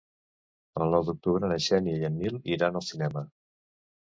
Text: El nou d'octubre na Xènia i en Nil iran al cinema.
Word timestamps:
El 0.85 0.93
nou 0.95 1.05
d'octubre 1.09 1.49
na 1.51 1.57
Xènia 1.67 1.99
i 2.01 2.09
en 2.09 2.17
Nil 2.23 2.41
iran 2.57 2.81
al 2.81 2.87
cinema. 2.89 3.25